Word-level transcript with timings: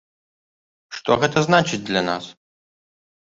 Што 0.99 1.17
гэта 1.23 1.43
значыць 1.49 1.79
для 1.91 2.01
нас? 2.09 2.25